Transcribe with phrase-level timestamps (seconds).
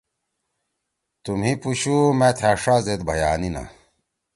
[1.23, 3.63] تُو مھی پُوشُو مأ تھأ ݜا زید بھئیانیِنا